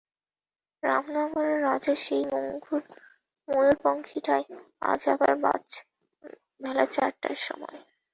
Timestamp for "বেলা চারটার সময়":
6.61-7.79